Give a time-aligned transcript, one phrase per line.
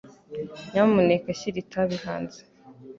[0.71, 2.39] Nyamuneka shyira itabi hanze.